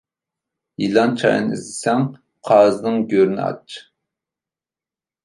[0.83, 2.01] يىلان-چايان ئىزدىسەڭ،
[2.49, 3.77] قازىنىڭ گۆرىنى ئاچ.